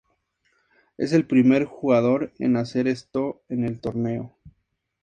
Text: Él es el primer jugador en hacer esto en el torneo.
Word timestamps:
Él 0.97 1.05
es 1.05 1.13
el 1.13 1.27
primer 1.27 1.65
jugador 1.65 2.33
en 2.39 2.55
hacer 2.57 2.87
esto 2.87 3.43
en 3.49 3.65
el 3.65 3.79
torneo. 3.79 4.35